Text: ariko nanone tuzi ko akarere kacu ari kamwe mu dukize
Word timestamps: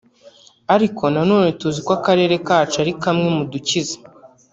ariko 0.75 1.03
nanone 1.13 1.49
tuzi 1.59 1.79
ko 1.85 1.91
akarere 1.97 2.35
kacu 2.47 2.75
ari 2.83 2.93
kamwe 3.01 3.27
mu 3.37 3.43
dukize 3.51 3.95